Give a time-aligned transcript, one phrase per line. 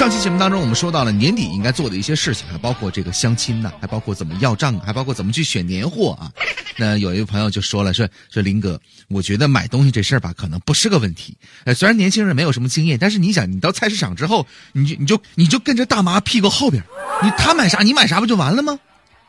[0.00, 6.32] 上期节目当中，我们说到了年底应该做的一些事情，还包括这个相亲呢，还包括怎么要账，还包括怎么去选年货啊。
[6.78, 11.36] 那有一位朋友就说了，说说林哥，我觉得买东西这事儿吧，可能不是个问题。
[11.64, 16.82] 呃，虽然年轻人没有什么经验，但是你想，你到菜市场之后，你就你就你就跟着大妈屁股后边，
[17.22, 18.78] 你他买啥你买啥不就完了吗？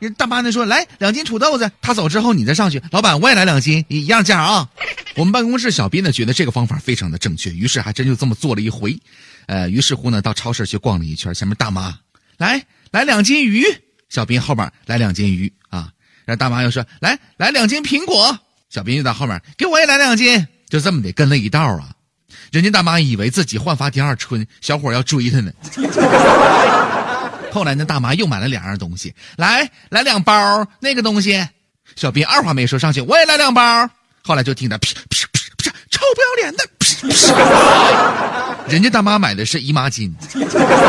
[0.00, 4.68] 人大妈那说来两斤土豆子，他走之后你再上去，老板我也来两斤，一样价啊。
[5.14, 8.98] 我们办公室小斌呢觉得这个方法非常的正确，于是还真就这么做了一回。
[9.46, 11.98] 呃，于是乎呢，到超市去逛了一圈，前面大妈
[12.36, 13.64] 来来两斤鱼，
[14.08, 15.90] 小斌后边来两斤鱼啊，
[16.24, 21.90] 然后大妈又说来来两斤苹果，小斌又到后面给我也来两斤，就这么的跟了一道啊。
[22.52, 25.52] 人家大妈以为自己焕发第二春，小伙要追她呢。
[27.52, 31.46] 后来那大妈又买了两样东西，来来两包那个东西，
[31.96, 33.88] 小斌二话没说上去我也来两包。
[34.22, 38.35] 后来就听他噼噼噼噼，臭不要脸的噼噼。
[38.68, 40.12] 人家大妈买的是姨妈巾，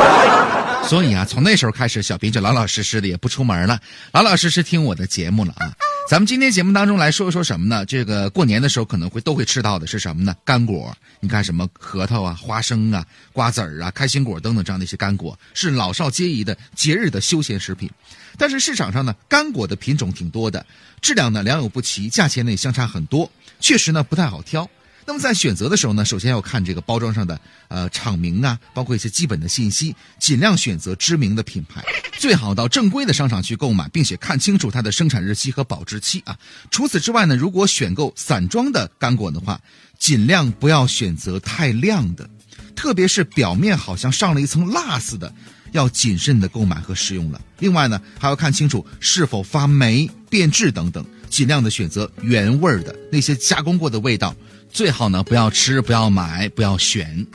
[0.88, 3.78] 所以啊，从那时候开始，小斌就老老实实的也不出门了，
[4.12, 5.70] 老老实实听我的节目了啊。
[6.08, 7.84] 咱们今天节目当中来说一说什么呢？
[7.84, 10.34] 这个过年的时候可能会都会吃到的是什么呢？
[10.46, 17.90] 干果，你看什么核桃啊、花生啊、瓜子儿啊、开心果等等这样的一些干果，是老少皆宜的节日的休闲食品。
[18.38, 20.64] 但是市场上呢，干果的品种挺多的，
[21.02, 23.30] 质量呢良莠不齐，价钱呢也相差很多，
[23.60, 24.66] 确实呢不太好挑。
[25.08, 31.82] 那么在选择的时候呢，首先要看这个包装上的呃厂名啊，包括一些基本的信息，尽量选择知名的品牌，
[32.18, 36.36] 最好到正规的商场去购买，并且看清楚它的生产日期和保质期啊。
[36.70, 39.58] 除此之外呢，如果选购散装的干果的话，
[39.98, 42.28] 尽量不要选择太亮的，
[42.76, 45.32] 特别是表面好像上了一层蜡似的，
[45.72, 47.40] 要谨慎的购买和食用了。
[47.60, 54.36] 另外呢，还要看清楚是否发霉、变质等等，尽量的选择原味儿的那些加工过的味道。
[54.70, 57.26] 最好呢，不要吃，不要买，不要选。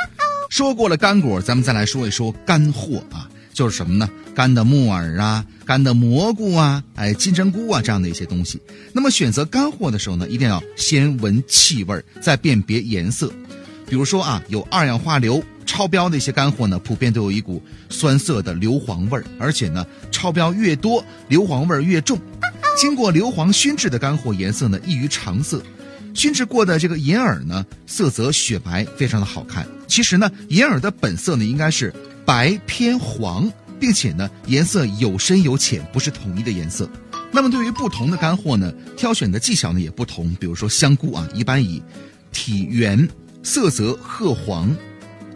[0.49, 4.09] 说过了干果，咱们再来说一说干货啊，就是什么呢？
[4.35, 8.61] 干的木耳啊，干的蘑菇啊，哎，金针菇啊，这样的一些东西。
[8.93, 13.31] 那么选择干货的时候呢，一定要先闻气味，再辨别颜色。
[13.87, 22.19] 比如说啊，有二氧化硫超标的一些干货呢，普遍都有一股酸涩的硫磺味儿，而且呢，超标越多，硫磺味儿越重。
[22.77, 25.61] 经过硫磺熏制的干货，颜色呢异于常色。
[26.13, 29.67] 熏制过的这个银耳呢，色泽雪白，非常的好看。
[29.87, 31.93] 其实呢，银耳的本色呢应该是
[32.25, 36.89] 白偏黄，并且呢颜色有深有浅，不是统一的颜色。
[37.31, 40.33] 那么对于不同的干货呢，挑选的技巧呢也不同。
[40.39, 41.81] 比如说香菇啊，一般以
[42.31, 43.09] 体圆、
[43.41, 44.73] 色泽褐黄、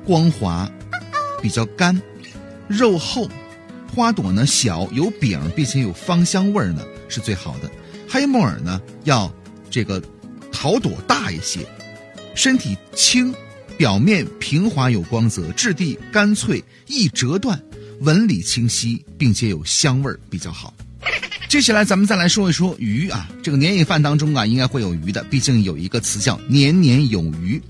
[0.05, 0.69] 光滑、
[1.41, 1.99] 比较干、
[2.67, 3.27] 肉厚、
[3.95, 7.69] 花朵呢小有柄，并且有芳香味儿呢是最好的。
[8.07, 9.33] 黑木耳呢要
[9.71, 10.01] 这个。
[10.59, 11.59] 桃朵大一些，
[12.33, 13.31] 身体轻，
[13.77, 17.61] 表面平滑有光泽，质地干脆易折断，
[17.99, 20.73] 纹理清晰，并且有香味儿比较好。
[21.47, 27.61] 接下来咱们再来说一说鱼啊，这个年夜饭当中啊应该会有鱼的，毕竟有一个词叫年年有余。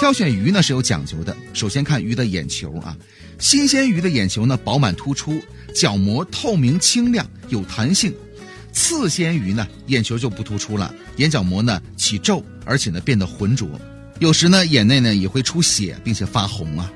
[0.00, 2.96] 挑选鱼呢是有讲究的，首先看鱼的眼球啊，
[3.38, 5.38] 新鲜鱼的眼球呢饱满突出，
[5.74, 8.10] 角膜透明清亮有弹性。
[8.72, 13.68] 刺鲜鱼呢，眼球就不突出了，眼角膜呢起皱，而且呢变得浑浊，
[14.18, 16.90] 有时呢眼内呢也会出血，并且发红啊。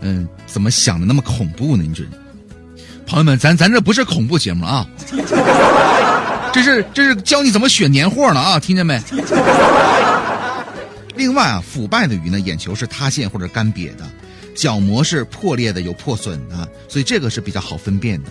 [0.00, 1.82] 嗯，怎么想的那么恐怖呢？
[1.82, 2.04] 你这，
[3.06, 4.86] 朋友们，咱咱这不是恐怖节目啊，
[6.52, 9.00] 这是这是教你怎么选年货呢啊，听见没？
[11.16, 14.08] 另外啊，腐败的鱼呢，眼球是塌陷或者干瘪的，
[14.56, 18.30] 角膜是破裂的有破损的，所以这个是比较好分辨的。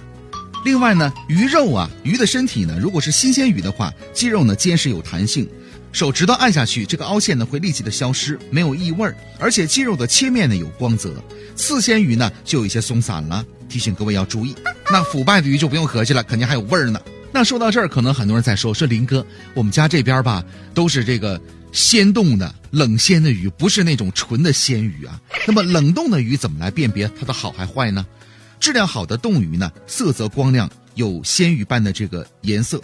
[0.65, 5.47] 另外呢，鱼肉啊，鱼的身体呢，如果是新鲜鱼的话，肌肉呢坚实有弹性，
[5.91, 11.13] 手指头按下去，这个凹陷呢会立即的消失，没有异味儿，而且肌肉的切面呢有光泽。
[11.55, 14.53] 刺鲜鱼呢就有一些松散了，提醒各位要注意。
[14.91, 16.99] 那腐败的鱼就不用合计了，肯定还有味儿呢。
[17.31, 20.43] 那说到这儿，可能很多人在说，说林哥，我们家这边吧
[20.73, 21.39] 都是这个
[21.71, 25.19] 鲜冻的冷鲜的鱼，不是那种纯的鲜鱼啊。
[25.47, 28.05] 那么冷冻的鱼怎么来辨别它的好还坏呢？
[28.59, 32.81] 质量好的冻鱼呢，色泽光亮，有鲜鱼般的这个颜色，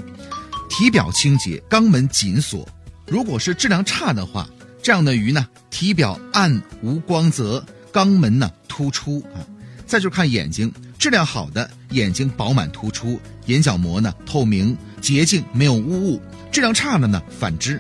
[0.69, 2.68] 体表清洁，肛门紧锁。
[3.06, 4.50] 如果是质量差的话，
[4.81, 9.44] 这样的鱼呢，体表暗无光泽，肛门呢突出啊。
[9.86, 16.19] 再就看眼睛，质量好的眼睛饱满突出，眼角膜呢透明洁净，没有污物；
[16.51, 17.80] 质量差的呢反之，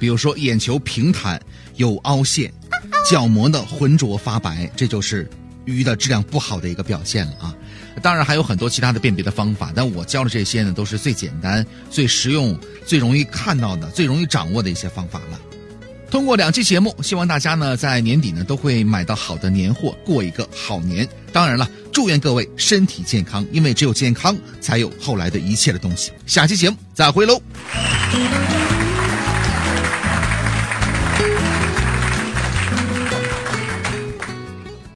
[0.00, 1.40] 比如说眼球平坦
[1.76, 2.52] 有凹陷，
[3.08, 5.30] 角膜呢浑浊发白，这就是。
[5.64, 7.54] 鱼的质量不好的一个表现了啊，
[8.02, 15.40] 当然还有很多其他的辨别的方法，但我教的这些呢，都是最简单、最实用、最容易看到的、最容易掌握的一些方法了。
[16.10, 21.08] 通过两期节目，希望大家呢在年底呢都会买到好的年货，过一个好年。
[21.32, 26.12] 当然了，祝愿各位身体健康，因为只有健康才有后来的一切的东西。
[26.24, 27.42] 下期节目再会喽。